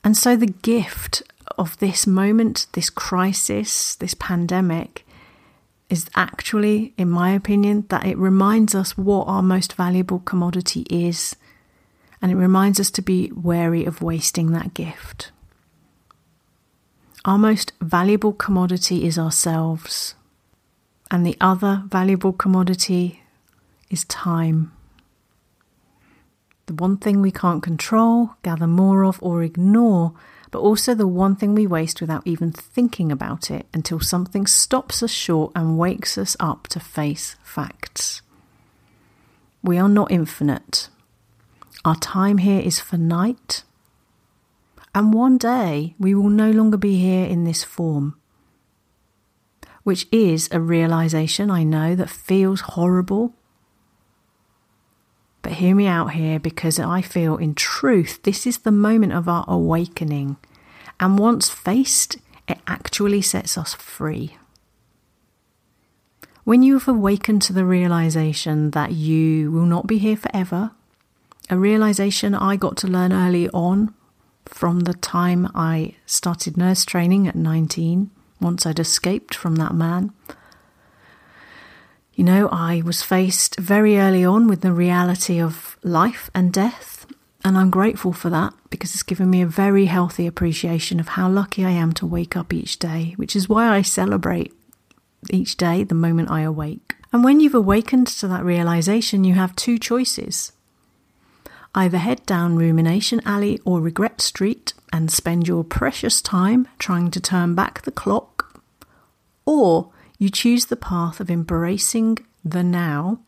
And 0.04 0.16
so 0.16 0.36
the 0.36 0.46
gift 0.46 1.22
of 1.62 1.78
this 1.78 2.08
moment, 2.08 2.66
this 2.72 2.90
crisis, 2.90 3.94
this 3.94 4.14
pandemic, 4.14 5.06
is 5.88 6.10
actually, 6.16 6.92
in 6.98 7.08
my 7.08 7.30
opinion, 7.30 7.86
that 7.88 8.04
it 8.04 8.18
reminds 8.18 8.74
us 8.74 8.98
what 8.98 9.28
our 9.28 9.42
most 9.42 9.74
valuable 9.74 10.18
commodity 10.18 10.84
is, 10.90 11.36
and 12.20 12.32
it 12.32 12.34
reminds 12.34 12.80
us 12.80 12.90
to 12.90 13.00
be 13.00 13.30
wary 13.32 13.84
of 13.84 14.02
wasting 14.02 14.50
that 14.50 14.74
gift. 14.74 15.30
Our 17.24 17.38
most 17.38 17.72
valuable 17.80 18.32
commodity 18.32 19.06
is 19.06 19.16
ourselves, 19.16 20.16
and 21.12 21.24
the 21.24 21.36
other 21.40 21.84
valuable 21.86 22.32
commodity 22.32 23.22
is 23.88 24.04
time. 24.06 24.72
The 26.66 26.74
one 26.74 26.96
thing 26.96 27.22
we 27.22 27.30
can't 27.30 27.62
control, 27.62 28.30
gather 28.42 28.66
more 28.66 29.04
of, 29.04 29.22
or 29.22 29.44
ignore 29.44 30.14
but 30.52 30.60
also 30.60 30.94
the 30.94 31.08
one 31.08 31.34
thing 31.34 31.54
we 31.54 31.66
waste 31.66 32.00
without 32.00 32.22
even 32.26 32.52
thinking 32.52 33.10
about 33.10 33.50
it 33.50 33.66
until 33.72 33.98
something 33.98 34.46
stops 34.46 35.02
us 35.02 35.10
short 35.10 35.50
and 35.56 35.78
wakes 35.78 36.16
us 36.18 36.36
up 36.38 36.68
to 36.68 36.78
face 36.78 37.36
facts. 37.42 38.20
We 39.62 39.78
are 39.78 39.88
not 39.88 40.12
infinite. 40.12 40.90
Our 41.86 41.96
time 41.96 42.38
here 42.38 42.60
is 42.60 42.78
finite. 42.78 43.64
And 44.94 45.14
one 45.14 45.38
day 45.38 45.94
we 45.98 46.14
will 46.14 46.28
no 46.28 46.50
longer 46.50 46.76
be 46.76 46.98
here 46.98 47.24
in 47.26 47.44
this 47.44 47.64
form. 47.64 48.14
Which 49.84 50.06
is 50.12 50.50
a 50.52 50.60
realization 50.60 51.50
I 51.50 51.64
know 51.64 51.94
that 51.94 52.10
feels 52.10 52.60
horrible. 52.60 53.34
But 55.42 55.54
hear 55.54 55.74
me 55.74 55.86
out 55.86 56.12
here 56.12 56.38
because 56.38 56.78
I 56.78 57.02
feel 57.02 57.36
in 57.36 57.54
truth 57.54 58.22
this 58.22 58.46
is 58.46 58.58
the 58.58 58.72
moment 58.72 59.12
of 59.12 59.28
our 59.28 59.44
awakening 59.48 60.36
and 61.02 61.18
once 61.18 61.48
faced, 61.48 62.18
it 62.46 62.60
actually 62.68 63.22
sets 63.22 63.58
us 63.58 63.74
free. 63.74 64.36
When 66.44 66.62
you 66.62 66.74
have 66.74 66.86
awakened 66.86 67.42
to 67.42 67.52
the 67.52 67.64
realization 67.64 68.70
that 68.70 68.92
you 68.92 69.50
will 69.50 69.66
not 69.66 69.88
be 69.88 69.98
here 69.98 70.16
forever, 70.16 70.70
a 71.50 71.58
realization 71.58 72.36
I 72.36 72.54
got 72.54 72.76
to 72.78 72.86
learn 72.86 73.12
early 73.12 73.48
on 73.50 73.94
from 74.44 74.80
the 74.80 74.94
time 74.94 75.48
I 75.56 75.96
started 76.06 76.56
nurse 76.56 76.84
training 76.84 77.26
at 77.26 77.34
19, 77.34 78.10
once 78.40 78.64
I'd 78.64 78.78
escaped 78.78 79.34
from 79.34 79.56
that 79.56 79.74
man. 79.74 80.12
You 82.14 82.24
know, 82.24 82.48
I 82.50 82.82
was 82.84 83.02
faced 83.02 83.58
very 83.58 83.98
early 83.98 84.24
on 84.24 84.46
with 84.46 84.60
the 84.60 84.72
reality 84.72 85.40
of 85.40 85.76
life 85.82 86.30
and 86.34 86.52
death 86.52 87.06
and 87.44 87.58
I'm 87.58 87.70
grateful 87.70 88.12
for 88.12 88.30
that 88.30 88.54
because 88.70 88.94
it's 88.94 89.02
given 89.02 89.28
me 89.28 89.42
a 89.42 89.46
very 89.46 89.86
healthy 89.86 90.26
appreciation 90.26 91.00
of 91.00 91.08
how 91.08 91.28
lucky 91.28 91.64
I 91.64 91.70
am 91.70 91.92
to 91.94 92.06
wake 92.06 92.36
up 92.36 92.52
each 92.52 92.78
day, 92.78 93.14
which 93.16 93.34
is 93.34 93.48
why 93.48 93.68
I 93.68 93.82
celebrate 93.82 94.54
each 95.28 95.56
day 95.56 95.82
the 95.82 95.94
moment 95.94 96.30
I 96.30 96.42
awake. 96.42 96.94
And 97.12 97.24
when 97.24 97.40
you've 97.40 97.54
awakened 97.54 98.06
to 98.06 98.28
that 98.28 98.44
realization, 98.44 99.24
you 99.24 99.34
have 99.34 99.56
two 99.56 99.78
choices. 99.78 100.52
Either 101.74 101.98
head 101.98 102.24
down 102.26 102.56
Rumination 102.56 103.20
Alley 103.24 103.58
or 103.64 103.80
Regret 103.80 104.20
Street 104.20 104.72
and 104.92 105.10
spend 105.10 105.48
your 105.48 105.64
precious 105.64 106.22
time 106.22 106.68
trying 106.78 107.10
to 107.10 107.20
turn 107.20 107.54
back 107.54 107.82
the 107.82 107.90
clock, 107.90 108.60
or 109.44 109.90
you 110.22 110.30
choose 110.30 110.66
the 110.66 110.76
path 110.76 111.18
of 111.18 111.28
embracing 111.28 112.16
the 112.44 112.62
now, 112.62 113.18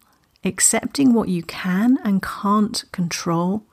accepting 0.44 1.12
what 1.12 1.28
you 1.28 1.42
can 1.42 1.98
and 2.04 2.22
can't 2.22 2.84
control 2.92 3.64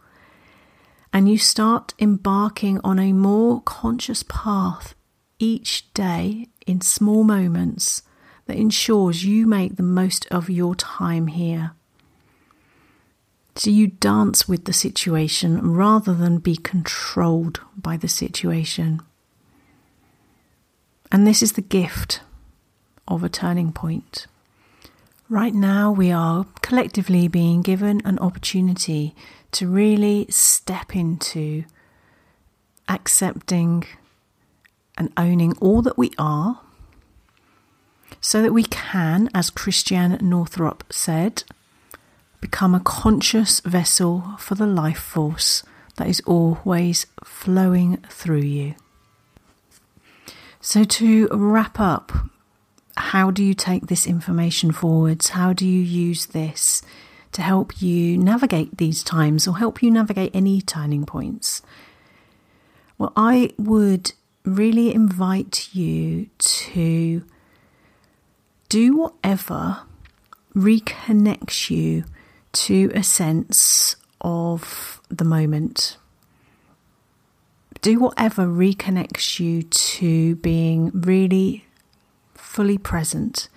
and 1.13 1.30
you 1.30 1.38
start 1.38 1.94
embarking 2.00 2.80
on 2.84 2.98
a 2.98 3.13
more 3.13 3.62
conscious 3.62 4.24
path 4.24 4.96
each 5.38 5.94
day 5.94 6.48
in 6.66 6.82
small 6.82 7.24
moments 7.24 8.01
that 8.48 8.58
ensures 8.58 9.24
you 9.24 9.46
make 9.46 9.75
the 9.75 9.84
most 9.84 10.25
of 10.32 10.50
your 10.50 10.74
time 10.74 11.28
here. 11.28 11.74
So 13.56 13.70
you 13.70 13.86
dance 13.86 14.48
with 14.48 14.66
the 14.66 14.74
situation 14.74 15.74
rather 15.74 16.16
than 16.16 16.40
be 16.40 16.56
controlled 16.56 17.62
by 17.78 17.98
the 17.98 18.08
situation. 18.08 19.00
And 21.12 21.28
this 21.28 21.44
is 21.44 21.51
the 21.51 21.62
gift 21.62 22.22
of 23.15 23.24
a 23.24 23.30
turning 23.30 23.72
point. 23.72 24.27
Right 25.30 25.53
now, 25.53 25.91
we 25.91 26.12
are 26.12 26.46
collectively 26.62 27.27
being 27.27 27.62
given 27.62 28.01
an 28.06 28.20
opportunity 28.20 29.15
to 29.51 29.68
really 29.68 30.25
step 30.30 30.96
into 30.96 31.63
accepting 32.88 33.86
and 34.98 35.12
owning 35.15 35.53
all 35.60 35.82
that 35.82 35.98
we 35.98 36.12
are 36.18 36.62
so 38.20 38.41
that 38.41 38.53
we 38.53 38.63
can, 38.63 39.30
as 39.34 39.50
Christiane 39.50 40.18
Northrup 40.22 40.84
said, 40.91 41.44
become 42.39 42.75
a 42.75 42.80
conscious 42.80 43.60
vessel 43.62 44.36
for 44.38 44.56
the 44.56 44.68
life 44.68 45.00
force 45.00 45.63
that 45.98 46.08
is 46.08 46.22
always 46.25 47.06
flowing 47.24 47.98
through 48.10 48.41
you. 48.41 48.75
So, 50.60 50.84
to 50.84 51.27
wrap 51.32 51.80
up, 51.80 52.12
how 52.98 53.31
do 53.31 53.43
you 53.43 53.53
take 53.53 53.88
this 53.88 54.07
information 54.07 54.71
forwards? 54.71 55.29
How 55.29 55.53
do 55.53 55.67
you 55.67 55.81
use 55.81 56.27
this 56.27 56.81
to 57.31 57.41
help 57.41 57.81
you 57.81 58.17
navigate 58.17 58.77
these 58.77 59.03
times 59.03 59.48
or 59.48 59.57
help 59.57 59.81
you 59.81 59.91
navigate 59.91 60.31
any 60.33 60.62
turning 60.62 61.05
points? 61.05 61.62
Well, 62.98 63.13
I 63.15 63.51
would 63.57 64.13
really 64.43 64.93
invite 64.93 65.69
you 65.74 66.29
to 66.39 67.24
do 68.69 68.95
whatever 68.95 69.81
reconnects 70.55 71.69
you 71.69 72.03
to 72.53 72.91
a 72.93 73.03
sense 73.03 73.95
of 74.19 75.01
the 75.10 75.25
moment. 75.25 75.98
Do 77.81 78.00
whatever 78.00 78.45
reconnects 78.45 79.39
you 79.39 79.63
to 79.63 80.36
being 80.38 80.91
really 80.93 81.65
fully 82.51 82.77
present, 82.77 83.48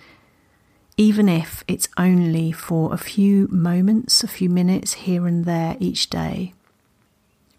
even 0.95 1.27
if 1.27 1.65
it's 1.67 1.89
only 1.97 2.53
for 2.53 2.93
a 2.93 2.97
few 2.97 3.45
moments, 3.51 4.23
a 4.23 4.27
few 4.27 4.49
minutes 4.49 4.93
here 4.93 5.27
and 5.27 5.43
there 5.43 5.75
each 5.81 6.09
day. 6.09 6.53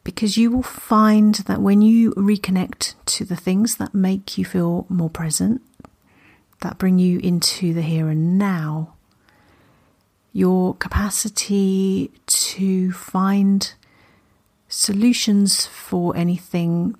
Because 0.02 0.38
you 0.38 0.50
will 0.50 0.62
find 0.62 1.35
that 1.47 1.61
when 1.61 1.83
you 1.83 2.12
reconnect 2.12 2.95
to 3.05 3.25
the 3.26 3.37
things 3.37 3.76
that 3.76 3.95
make 3.95 4.38
you 4.38 4.47
feel 4.47 4.87
more 4.88 5.11
present, 5.11 5.61
that 6.62 6.78
bring 6.78 6.99
you 6.99 7.19
into 7.19 7.75
the 7.75 7.83
here 7.83 8.09
and 8.09 8.38
now, 8.38 8.95
your 10.33 10.75
capacity 10.76 12.11
to 12.26 12.93
find 12.93 13.75
solutions 14.69 15.66
for 15.66 16.16
anything 16.16 16.97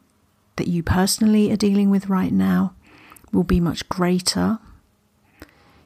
that 0.57 0.69
you 0.69 0.83
personally 0.83 1.51
are 1.51 1.57
dealing 1.57 1.89
with 1.89 2.11
right 2.11 2.33
now 2.33 2.75
will 3.33 3.45
be 3.45 3.61
much 3.61 3.89
greater. 3.89 4.59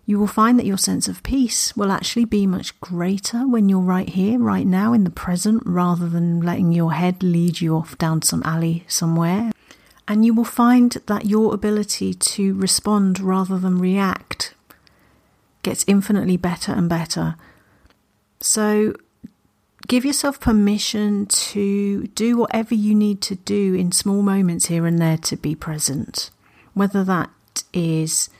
You 0.07 0.19
will 0.19 0.27
find 0.27 0.59
that 0.59 0.67
your 0.67 0.79
sense 0.79 1.07
of 1.07 1.23
peace 1.23 1.77
will 1.77 1.93
actually 1.93 2.25
be 2.25 2.47
much 2.47 2.79
greater 2.81 3.47
when 3.47 3.69
you're 3.69 3.79
right 3.81 4.09
here, 4.09 4.39
right 4.39 4.67
now, 4.67 4.93
in 4.93 5.05
the 5.05 5.11
present, 5.11 5.63
rather 5.65 6.09
than 6.09 6.41
letting 6.41 6.73
your 6.73 6.93
head 6.93 7.23
lead 7.23 7.61
you 7.61 7.77
off 7.77 7.97
down 7.97 8.23
some 8.23 8.43
alley 8.45 8.85
somewhere. 8.89 9.53
And 10.09 10.25
you 10.25 10.35
will 10.35 10.45
find 10.45 10.91
that 11.07 11.27
your 11.27 11.55
ability 11.55 12.15
to 12.15 12.55
respond 12.55 13.21
rather 13.21 13.59
than 13.59 13.79
react 13.79 14.55
gets 15.63 15.85
infinitely 15.87 16.37
better 16.37 16.73
and 16.73 16.89
better. 16.89 17.37
So 18.41 18.95
give 19.87 20.05
yourself 20.05 20.41
permission 20.41 21.27
to 21.27 22.07
do 22.09 22.37
whatever 22.37 22.75
you 22.75 22.95
need 22.95 23.21
to 23.23 23.37
do 23.37 23.75
in 23.75 23.93
small 23.93 24.23
moments 24.23 24.67
here 24.67 24.87
and 24.87 24.99
there 24.99 25.19
to 25.19 25.37
be 25.37 25.55
present, 25.55 26.31
whether 26.75 27.05
that 27.05 27.31
is 27.73 28.31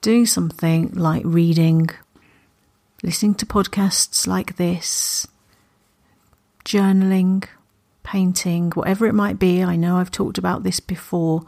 doing 0.00 0.26
something 0.26 0.90
like 0.92 1.22
reading, 1.24 1.88
listening 3.02 3.34
to 3.34 3.46
podcasts 3.46 4.26
like 4.26 4.56
this, 4.56 5.26
journaling, 6.64 7.44
painting, 8.02 8.70
whatever 8.72 9.06
it 9.06 9.14
might 9.14 9.38
be. 9.38 9.62
I 9.62 9.76
know 9.76 9.96
I've 9.96 10.10
talked 10.10 10.38
about 10.38 10.62
this 10.62 10.80
before. 10.80 11.42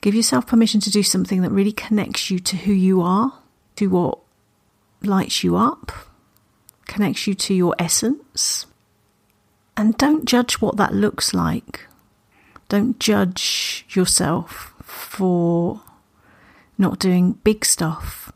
Give 0.00 0.14
yourself 0.14 0.46
permission 0.46 0.80
to 0.80 0.90
do 0.90 1.02
something 1.02 1.42
that 1.42 1.50
really 1.50 1.72
connects 1.72 2.30
you 2.30 2.38
to 2.38 2.56
who 2.56 2.72
you 2.72 3.00
are, 3.00 3.32
to 3.76 3.88
what 3.88 4.18
lights 5.02 5.42
you 5.42 5.56
up, 5.56 5.92
connects 6.86 7.26
you 7.26 7.34
to 7.34 7.54
your 7.54 7.74
essence. 7.78 8.66
And 9.76 9.96
don't 9.96 10.24
judge 10.24 10.60
what 10.60 10.76
that 10.76 10.94
looks 10.94 11.34
like. 11.34 11.86
Don't 12.68 12.98
judge 12.98 13.84
yourself 13.90 14.75
for 14.86 15.82
not 16.78 16.98
doing 16.98 17.32
big 17.32 17.64
stuff. 17.64 18.32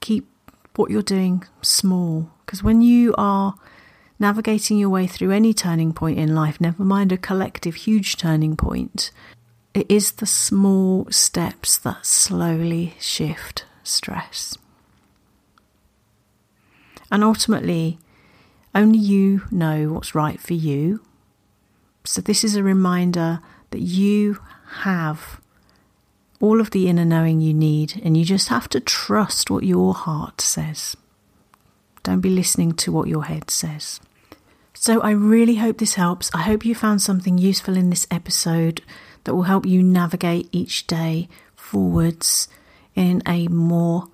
Keep 0.00 0.26
what 0.74 0.90
you're 0.90 1.02
doing 1.02 1.44
small. 1.60 2.30
Because 2.44 2.62
when 2.62 2.80
you 2.80 3.14
are 3.18 3.54
navigating 4.18 4.78
your 4.78 4.88
way 4.88 5.06
through 5.06 5.30
any 5.32 5.52
turning 5.52 5.92
point 5.92 6.18
in 6.18 6.34
life, 6.34 6.60
never 6.60 6.82
mind 6.82 7.12
a 7.12 7.18
collective 7.18 7.74
huge 7.74 8.16
turning 8.16 8.56
point, 8.56 9.10
it 9.74 9.90
is 9.90 10.12
the 10.12 10.26
small 10.26 11.06
steps 11.10 11.76
that 11.78 12.06
slowly 12.06 12.94
shift 12.98 13.66
stress. 13.84 14.56
And 17.10 17.22
ultimately, 17.22 17.98
only 18.74 18.98
you 18.98 19.42
know 19.50 19.92
what's 19.92 20.14
right 20.14 20.40
for 20.40 20.54
you. 20.54 21.04
So, 22.04 22.22
this 22.22 22.42
is 22.42 22.56
a 22.56 22.62
reminder 22.62 23.40
that 23.70 23.80
you 23.82 24.40
have 24.76 25.41
all 26.42 26.60
of 26.60 26.72
the 26.72 26.88
inner 26.88 27.04
knowing 27.04 27.40
you 27.40 27.54
need, 27.54 28.00
and 28.04 28.16
you 28.16 28.24
just 28.24 28.48
have 28.48 28.68
to 28.68 28.80
trust 28.80 29.48
what 29.48 29.62
your 29.62 29.94
heart 29.94 30.40
says. 30.40 30.96
Don't 32.02 32.20
be 32.20 32.30
listening 32.30 32.72
to 32.72 32.90
what 32.90 33.06
your 33.06 33.26
head 33.26 33.48
says. 33.48 34.00
So, 34.74 35.00
I 35.02 35.12
really 35.12 35.54
hope 35.54 35.78
this 35.78 35.94
helps. 35.94 36.30
I 36.34 36.42
hope 36.42 36.64
you 36.64 36.74
found 36.74 37.00
something 37.00 37.38
useful 37.38 37.76
in 37.76 37.90
this 37.90 38.08
episode 38.10 38.82
that 39.22 39.36
will 39.36 39.44
help 39.44 39.64
you 39.64 39.84
navigate 39.84 40.48
each 40.50 40.88
day 40.88 41.28
forwards 41.54 42.48
in 42.96 43.22
a 43.24 43.46
more 43.46 44.08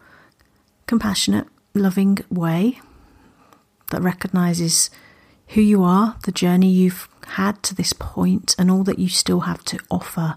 compassionate, 0.87 1.47
loving 1.73 2.19
way 2.31 2.83
that 3.91 4.03
recognizes 4.03 4.91
who 5.49 5.63
you 5.63 5.83
are, 5.83 6.19
the 6.25 6.33
journey 6.33 6.69
you've 6.69 7.09
had 7.29 7.63
to 7.63 7.75
this 7.75 7.95
point, 7.95 8.55
and 8.59 8.71
all 8.71 8.85
that 8.85 8.99
you 8.99 9.09
still 9.09 9.41
have 9.41 9.65
to 9.65 9.79
offer. 9.91 10.37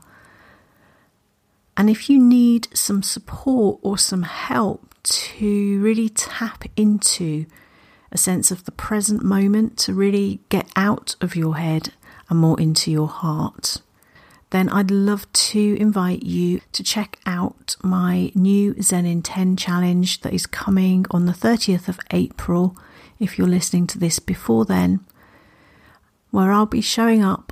And 1.82 1.90
if 1.90 2.12
you 2.12 2.20
need 2.20 2.68
some 2.76 3.02
support 3.02 3.80
or 3.82 3.98
some 3.98 4.22
help 4.22 4.94
to 5.02 5.82
really 5.82 6.10
tap 6.10 6.64
into 6.76 7.48
a 8.12 8.20
sense 8.20 8.52
of 8.52 8.66
the 8.66 8.72
present 8.72 9.24
moment, 9.24 9.80
to 9.80 9.94
really 9.96 10.42
get 10.50 10.70
out 10.76 11.16
of 11.22 11.36
your 11.36 11.58
head 11.58 11.92
and 12.30 12.38
more 12.38 12.62
into 12.62 12.92
your 12.92 13.08
heart, 13.08 13.82
then 14.52 14.70
I'd 14.70 14.92
love 14.92 15.26
to 15.34 15.76
invite 15.80 16.22
you 16.22 16.62
to 16.72 16.84
check 16.84 17.18
out 17.26 17.76
my 17.82 18.32
new 18.36 18.80
Zen 18.80 19.08
in 19.08 19.24
10 19.24 19.56
challenge 19.56 20.22
that 20.22 20.34
is 20.34 20.46
coming 20.46 21.08
on 21.10 21.26
the 21.26 21.32
30th 21.32 21.88
of 21.88 22.00
April 22.12 22.78
if 23.18 23.40
you're 23.40 23.48
listening 23.48 23.88
to 23.88 23.98
this 23.98 24.20
before 24.20 24.66
then, 24.66 25.00
where 26.30 26.52
I'll 26.52 26.68
be 26.68 26.82
showing 26.82 27.24
up 27.24 27.51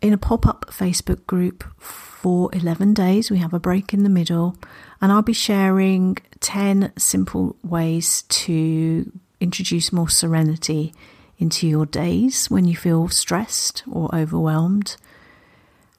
in 0.00 0.12
a 0.12 0.18
pop 0.18 0.46
up 0.46 0.66
Facebook 0.70 1.26
group 1.26 1.64
for 1.78 2.50
11 2.52 2.94
days. 2.94 3.30
We 3.30 3.38
have 3.38 3.54
a 3.54 3.60
break 3.60 3.94
in 3.94 4.02
the 4.02 4.08
middle, 4.08 4.56
and 5.00 5.12
I'll 5.12 5.22
be 5.22 5.32
sharing 5.32 6.18
10 6.40 6.92
simple 6.96 7.56
ways 7.62 8.22
to 8.22 9.10
introduce 9.40 9.92
more 9.92 10.08
serenity 10.08 10.92
into 11.38 11.66
your 11.66 11.86
days 11.86 12.50
when 12.50 12.64
you 12.64 12.76
feel 12.76 13.08
stressed 13.08 13.82
or 13.90 14.14
overwhelmed. 14.14 14.96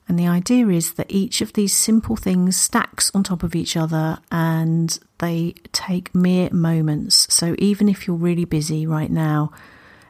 And 0.07 0.17
the 0.17 0.27
idea 0.27 0.67
is 0.69 0.93
that 0.93 1.11
each 1.11 1.41
of 1.41 1.53
these 1.53 1.75
simple 1.75 2.15
things 2.15 2.55
stacks 2.55 3.11
on 3.13 3.23
top 3.23 3.43
of 3.43 3.55
each 3.55 3.75
other 3.75 4.19
and 4.31 4.97
they 5.19 5.55
take 5.73 6.15
mere 6.15 6.49
moments. 6.51 7.31
So 7.33 7.55
even 7.59 7.89
if 7.89 8.07
you're 8.07 8.15
really 8.15 8.45
busy 8.45 8.87
right 8.87 9.11
now 9.11 9.51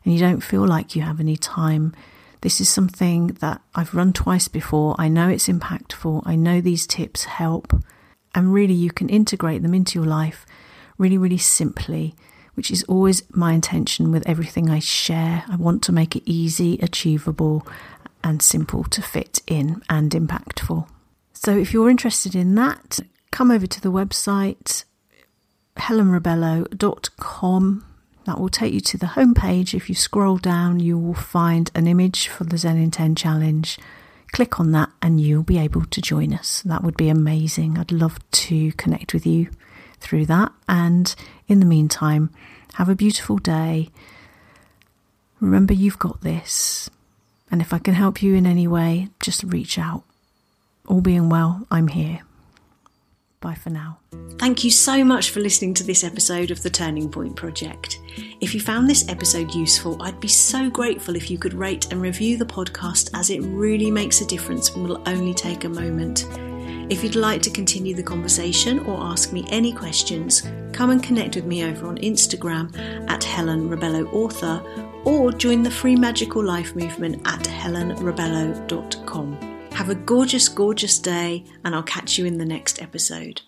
and 0.05 0.13
you 0.13 0.19
don't 0.19 0.41
feel 0.41 0.65
like 0.65 0.95
you 0.95 1.01
have 1.01 1.19
any 1.19 1.35
time, 1.35 1.95
this 2.41 2.61
is 2.61 2.69
something 2.69 3.27
that 3.39 3.61
I've 3.75 3.93
run 3.93 4.13
twice 4.13 4.47
before. 4.47 4.95
I 4.97 5.07
know 5.07 5.29
it's 5.29 5.47
impactful. 5.47 6.23
I 6.25 6.35
know 6.35 6.61
these 6.61 6.87
tips 6.87 7.25
help. 7.25 7.73
And 8.35 8.53
really, 8.53 8.73
you 8.73 8.91
can 8.91 9.09
integrate 9.09 9.63
them 9.63 9.73
into 9.73 9.99
your 9.99 10.07
life 10.07 10.45
really, 10.97 11.17
really 11.17 11.37
simply, 11.37 12.15
which 12.55 12.71
is 12.71 12.83
always 12.83 13.23
my 13.31 13.53
intention 13.53 14.11
with 14.11 14.27
everything 14.27 14.69
I 14.69 14.79
share. 14.79 15.43
I 15.47 15.55
want 15.55 15.83
to 15.83 15.91
make 15.91 16.15
it 16.15 16.23
easy, 16.25 16.79
achievable, 16.81 17.65
and 18.23 18.41
simple 18.41 18.83
to 18.85 19.01
fit 19.01 19.41
in 19.47 19.81
and 19.89 20.11
impactful. 20.11 20.87
So 21.33 21.57
if 21.57 21.73
you're 21.73 21.89
interested 21.89 22.35
in 22.35 22.55
that, 22.55 22.99
come 23.31 23.51
over 23.51 23.67
to 23.67 23.81
the 23.81 23.91
website 23.91 24.83
helenrebello.com. 25.77 27.85
That 28.27 28.41
will 28.41 28.49
take 28.49 28.73
you 28.73 28.81
to 28.81 28.97
the 28.97 29.05
homepage. 29.05 29.73
If 29.73 29.87
you 29.87 29.95
scroll 29.95 30.37
down, 30.37 30.81
you 30.81 30.97
will 30.99 31.13
find 31.13 31.71
an 31.73 31.87
image 31.87 32.27
for 32.27 32.43
the 32.43 32.57
Zen 32.57 32.77
in 32.77 32.91
10 32.91 33.15
challenge. 33.15 33.79
Click 34.33 34.59
on 34.59 34.73
that 34.73 34.89
and 35.01 35.21
you'll 35.21 35.43
be 35.43 35.57
able 35.57 35.85
to 35.85 36.01
join 36.01 36.33
us. 36.33 36.61
That 36.63 36.83
would 36.83 36.97
be 36.97 37.07
amazing. 37.07 37.77
I'd 37.77 37.93
love 37.93 38.19
to 38.31 38.73
connect 38.73 39.13
with 39.13 39.25
you 39.25 39.49
through 40.01 40.25
that. 40.25 40.51
And 40.67 41.15
in 41.47 41.61
the 41.61 41.65
meantime, 41.65 42.29
have 42.73 42.89
a 42.89 42.95
beautiful 42.95 43.37
day. 43.37 43.91
Remember, 45.39 45.73
you've 45.73 45.97
got 45.97 46.19
this. 46.19 46.89
And 47.49 47.61
if 47.61 47.71
I 47.73 47.79
can 47.79 47.93
help 47.93 48.21
you 48.21 48.35
in 48.35 48.45
any 48.45 48.67
way, 48.67 49.07
just 49.21 49.41
reach 49.43 49.79
out. 49.79 50.03
All 50.85 50.99
being 50.99 51.29
well, 51.29 51.65
I'm 51.71 51.87
here. 51.87 52.26
Bye 53.39 53.53
for 53.53 53.69
now. 53.69 53.99
Thank 54.39 54.63
you 54.63 54.71
so 54.71 55.03
much 55.03 55.29
for 55.29 55.39
listening 55.39 55.73
to 55.75 55.83
this 55.83 56.03
episode 56.03 56.51
of 56.51 56.63
the 56.63 56.69
Turning 56.69 57.09
Point 57.09 57.35
Project. 57.35 57.99
If 58.41 58.53
you 58.53 58.59
found 58.59 58.89
this 58.89 59.07
episode 59.09 59.53
useful, 59.53 60.01
I'd 60.01 60.19
be 60.19 60.27
so 60.27 60.69
grateful 60.69 61.15
if 61.15 61.29
you 61.29 61.37
could 61.37 61.53
rate 61.53 61.91
and 61.91 62.01
review 62.01 62.37
the 62.37 62.45
podcast 62.45 63.11
as 63.13 63.29
it 63.29 63.41
really 63.41 63.91
makes 63.91 64.21
a 64.21 64.25
difference 64.25 64.71
and 64.71 64.87
will 64.87 65.03
only 65.07 65.33
take 65.33 65.65
a 65.65 65.69
moment. 65.69 66.25
If 66.89 67.03
you'd 67.03 67.15
like 67.15 67.41
to 67.43 67.49
continue 67.49 67.93
the 67.93 68.01
conversation 68.01 68.79
or 68.79 68.99
ask 69.01 69.33
me 69.33 69.45
any 69.49 69.73
questions, 69.73 70.43
come 70.71 70.89
and 70.89 71.03
connect 71.03 71.35
with 71.35 71.45
me 71.45 71.63
over 71.63 71.87
on 71.87 71.97
Instagram 71.97 72.75
at 73.09 73.23
Helen 73.23 73.69
Rebello 73.69 74.11
Author 74.13 74.63
or 75.03 75.31
join 75.31 75.63
the 75.63 75.71
free 75.71 75.95
magical 75.95 76.43
life 76.43 76.75
movement 76.75 77.27
at 77.27 77.43
helenrebello.com. 77.43 79.56
Have 79.77 79.91
a 79.91 79.95
gorgeous, 79.95 80.49
gorgeous 80.49 80.97
day, 80.97 81.43
and 81.63 81.75
I'll 81.75 81.83
catch 81.83 82.17
you 82.17 82.25
in 82.25 82.39
the 82.39 82.45
next 82.45 82.81
episode. 82.81 83.43